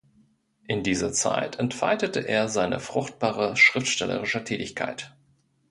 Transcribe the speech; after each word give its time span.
In 0.65 0.81
dieser 0.81 1.13
Zeit 1.13 1.59
entfaltete 1.59 2.21
er 2.27 2.49
seine 2.49 2.79
fruchtbare 2.79 3.55
schriftstellerische 3.55 4.43
Tätigkeit. 4.43 5.15